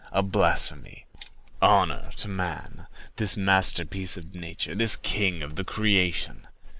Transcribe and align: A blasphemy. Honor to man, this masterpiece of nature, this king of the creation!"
A 0.11 0.23
blasphemy. 0.23 1.05
Honor 1.61 2.09
to 2.17 2.27
man, 2.27 2.87
this 3.17 3.37
masterpiece 3.37 4.17
of 4.17 4.33
nature, 4.33 4.73
this 4.73 4.95
king 4.95 5.43
of 5.43 5.57
the 5.57 5.63
creation!" 5.63 6.47